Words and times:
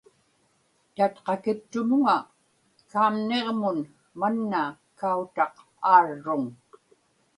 tatqakiptumuŋa 0.95 2.17
kaamniġmun 2.91 3.79
manna 4.19 4.63
kautaq 4.99 5.55
aarruŋ 5.93 6.43